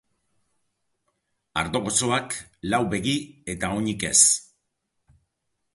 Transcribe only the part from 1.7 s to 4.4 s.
gozoak lau begi eta oinik ez.